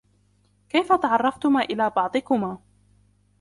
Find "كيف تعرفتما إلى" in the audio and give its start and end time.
0.69-1.89